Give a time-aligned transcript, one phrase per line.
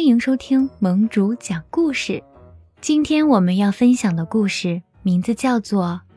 [0.00, 2.24] 欢迎收听盟主讲故事。
[2.80, 6.00] 今天我们要分享的故事名字叫做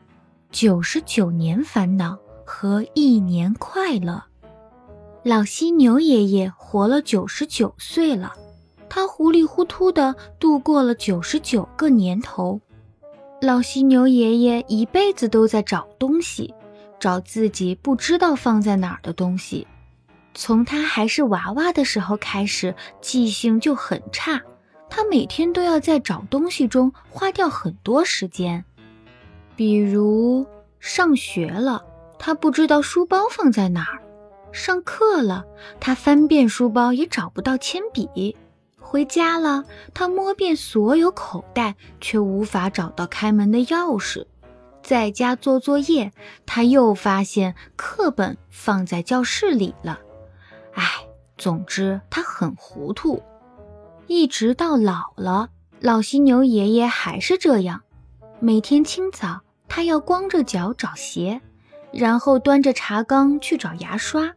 [0.50, 4.24] 九十九年烦恼和一年快乐》。
[5.22, 8.32] 老犀牛爷爷活了九十九岁了，
[8.88, 12.58] 他糊里糊涂的度过了九十九个年头。
[13.42, 16.54] 老犀牛爷爷一辈子都在找东西，
[16.98, 19.66] 找自己不知道放在哪儿的东西。
[20.34, 24.42] 从他还是娃娃的时候开始，记性就很差。
[24.90, 28.64] 他每天都要在找东西中花掉很多时间，
[29.56, 30.46] 比如
[30.78, 31.84] 上学了，
[32.18, 33.98] 他不知道书包放在哪儿；
[34.52, 35.44] 上课了，
[35.80, 38.36] 他翻遍书包也找不到铅笔；
[38.78, 44.26] 回家了，他摸遍所有口袋，却无法找到开门的钥匙；
[44.82, 46.12] 在家做作业，
[46.46, 49.98] 他又发现课本放在教室里了。
[51.36, 53.22] 总之他很糊涂，
[54.06, 55.48] 一直到老了，
[55.80, 57.82] 老犀牛爷爷还是这样。
[58.40, 61.40] 每天清早，他要光着脚找鞋，
[61.92, 64.32] 然后端着茶缸去找牙刷，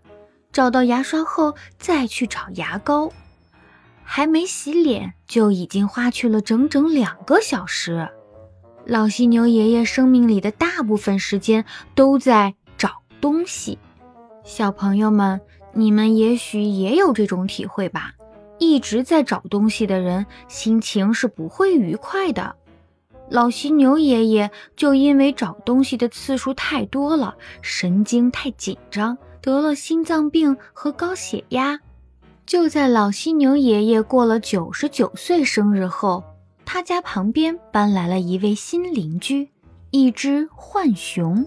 [0.52, 3.12] 找到牙刷后再去找牙膏。
[4.03, 8.09] 还没洗脸，就已经花去了整整两个小时。
[8.86, 13.78] 老犀牛爷爷生命里的大部分时间都在找东西。
[14.48, 15.40] 小朋友们。
[15.73, 18.14] 你们也许也有这种体会吧？
[18.58, 22.56] 一直在找东西的人，心情是不会愉快的。
[23.30, 31.80] 老犀牛爷爷就因为找东西的次数太多了，神经太紧张，得了心脏病和高血压。
[32.48, 36.23] 就在老犀牛爷爷过了九十九岁生日后，
[36.66, 39.50] 他家旁边搬来了一位新邻居，
[39.92, 41.45] 一只浣熊。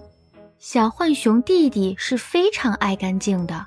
[0.63, 3.65] 小浣熊弟弟是非常爱干净的。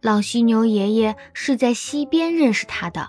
[0.00, 3.08] 老犀牛爷爷是在溪边认识他的。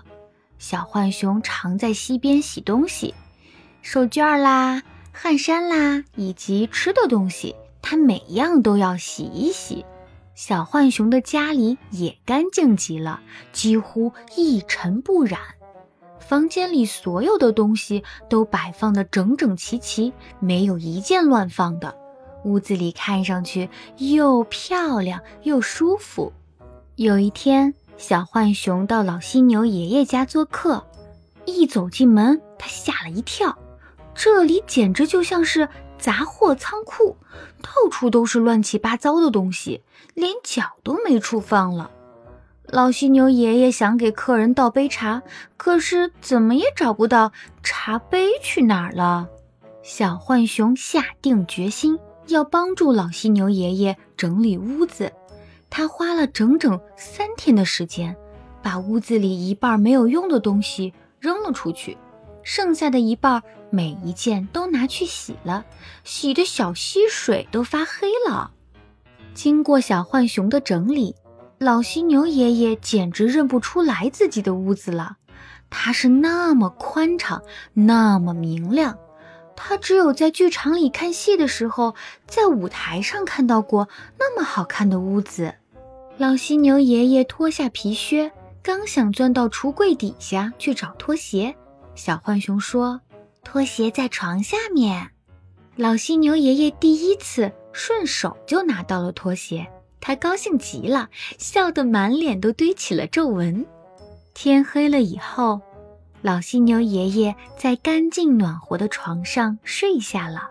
[0.58, 3.14] 小浣熊常在溪边洗东西，
[3.80, 9.86] 手绢啦、汗衫啦，以及吃的东西，他每样都要洗一洗。
[10.34, 13.20] 小浣熊的家里也干净极了，
[13.52, 15.38] 几乎一尘不染。
[16.18, 21.96] 房间里所有的东西都摆放的整整齐齐，没有一件乱放的。
[22.44, 23.68] 屋子里看上去
[23.98, 26.32] 又漂亮又舒服。
[26.96, 30.86] 有一天，小浣熊到老犀牛爷爷家做客，
[31.44, 33.56] 一走进门，他吓了一跳。
[34.14, 37.16] 这里简直就像是杂货仓库，
[37.62, 39.82] 到处都是乱七八糟的东西，
[40.14, 41.90] 连脚都没处放了。
[42.66, 45.22] 老犀牛爷爷想给客人倒杯茶，
[45.56, 47.32] 可是怎么也找不到
[47.62, 49.28] 茶杯去哪儿了。
[49.82, 51.98] 小浣熊下定决心
[52.28, 55.12] 要帮助老犀牛爷爷整理屋子。
[55.70, 58.16] 他花了整整三天的时间，
[58.62, 61.98] 把屋子里一半没有用的东西扔了出去，
[62.42, 65.66] 剩下的一半每一件都拿去洗了，
[66.04, 68.52] 洗的小溪水都发黑了。
[69.34, 71.14] 经过小浣熊的整理，
[71.58, 75.16] 老犀牛爷爷简直认不出来自己的屋子了。
[75.70, 77.42] 它是那么宽敞，
[77.74, 78.98] 那么明亮。
[79.60, 81.96] 他只有在剧场里看戏的时候，
[82.28, 85.52] 在舞台上看到过那么好看的屋子。
[86.16, 88.30] 老犀牛爷爷脱下皮靴，
[88.62, 91.56] 刚想钻到橱柜底下去找拖鞋，
[91.96, 93.00] 小浣熊说
[93.42, 95.10] ：“拖鞋在床下面。”
[95.74, 99.66] 老犀牛爷爷第一次顺手就拿到了拖鞋，
[100.00, 103.66] 他高兴极了，笑得满脸都堆起了皱纹。
[104.34, 105.60] 天黑了以后。
[106.22, 110.50] 老犀牛爷爷在干净暖和的床上睡下了。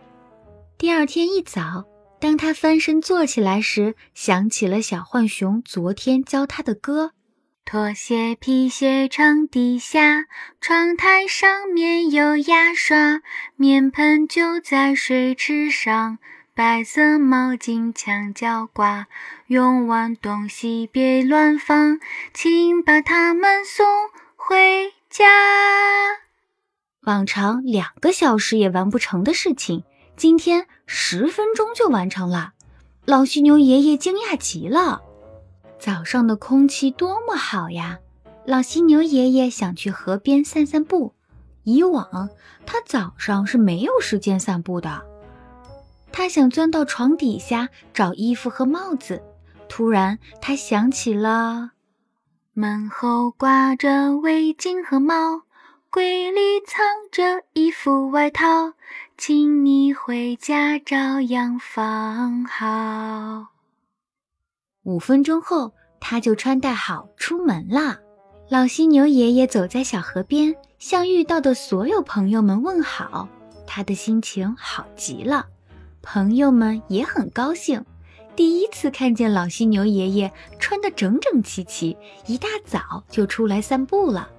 [0.78, 1.85] 第二天一早，
[2.19, 7.11] 当他翻身坐起来时，想起了小浣熊昨天教他的歌
[7.66, 10.25] ：“拖鞋、皮鞋床底下，
[10.61, 13.22] 窗台上面有牙刷，
[13.56, 16.19] 面盆就在水池上，
[16.56, 19.07] 白色毛巾墙角挂，
[19.47, 22.00] 用完东西别乱放，
[22.33, 23.85] 请把它们送
[24.47, 25.25] 回。”家，
[27.03, 29.83] 往常两个小时也完不成的事情，
[30.17, 32.53] 今天十分钟就完成了。
[33.05, 35.01] 老犀牛爷爷惊讶极了。
[35.79, 37.99] 早上的空气多么好呀！
[38.45, 41.13] 老犀牛爷爷想去河边散散步。
[41.63, 42.29] 以往
[42.65, 45.03] 他早上是没有时间散步的。
[46.11, 49.23] 他想钻到床底下找衣服和帽子。
[49.69, 51.71] 突然，他想起了。
[52.59, 55.44] 门后挂着围巾和帽，
[55.92, 58.74] 柜里藏着一副外套，
[59.15, 63.50] 请你回家照样放好。
[64.81, 68.00] 五分钟后，他就穿戴好出门啦。
[68.50, 73.30] 老犀牛爷爷走在小河边，向遇到的所有朋友们问好，
[73.68, 75.45] 他的心情好极了。
[76.01, 77.86] 朋友们也很高兴，
[78.38, 81.98] 第一次看见老犀牛爷爷穿得整整齐齐，
[82.28, 84.30] 一大早就出来散步了。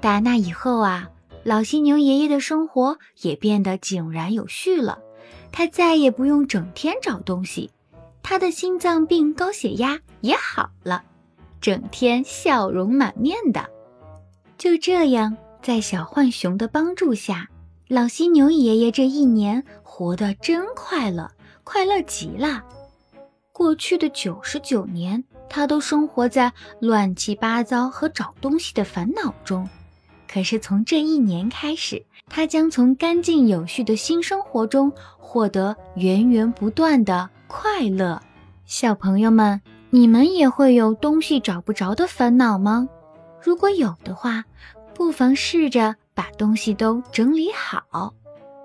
[0.00, 1.08] 打那以后啊，
[1.44, 4.98] 老犀牛爷爷的生活也变得井然有序了。
[5.52, 7.70] 他再也不用整天找东西，
[8.20, 11.04] 他的心脏病、高血压也好了，
[11.60, 13.64] 整天笑容满面的。
[14.58, 17.48] 就这样，在小浣熊的帮助下，
[17.86, 21.30] 老犀牛爷爷这一年活得真快乐，
[21.64, 22.62] 快乐极了。
[23.52, 29.68] 过去的九十九年，他都生活在乱七八糟和找东西的烦恼中。
[30.26, 38.20] 可是从这一年开始，他将从干净有序的新生活中获得源源不断的快乐。
[38.64, 39.60] 小朋友们，
[39.90, 42.88] 你们也会有东西找不着的烦恼吗？
[43.42, 44.42] 如果有的话，
[44.94, 48.14] 不妨试着把东西都整理好。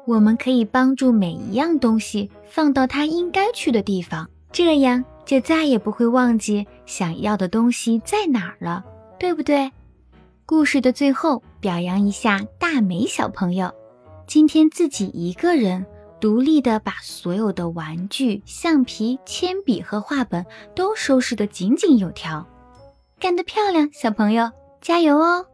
[0.08, 8.86] 我们可以帮助每一样东西放到它应该去的地方，这样就再也不会忘记想要的东西在哪儿了，
[9.20, 9.70] 对不对？
[10.46, 13.70] 故事的最后，表扬一下大美小朋友，
[14.26, 15.86] 今天自己一个人
[16.22, 22.48] 独立的把所有的玩具、橡皮、铅笔和画本都收拾得井井有条，
[23.20, 24.50] 干得漂亮，小朋友
[24.80, 25.46] 加油哦！